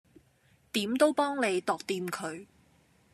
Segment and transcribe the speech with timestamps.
[0.71, 2.47] 點都幫你度掂佢